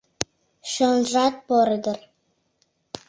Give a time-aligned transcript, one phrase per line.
[0.71, 1.99] Чонжат поро дыр?